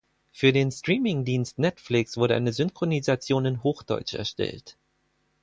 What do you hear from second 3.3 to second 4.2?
in Hochdeutsch